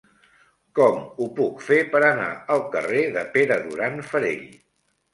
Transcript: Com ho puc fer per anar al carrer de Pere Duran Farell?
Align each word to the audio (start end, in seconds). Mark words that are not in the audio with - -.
Com 0.79 0.97
ho 1.01 1.27
puc 1.41 1.61
fer 1.67 1.79
per 1.93 2.03
anar 2.09 2.31
al 2.57 2.65
carrer 2.79 3.07
de 3.21 3.27
Pere 3.39 3.63
Duran 3.71 4.05
Farell? 4.13 4.47